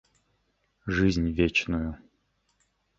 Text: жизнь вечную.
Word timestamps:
жизнь 0.87 1.29
вечную. 1.31 1.95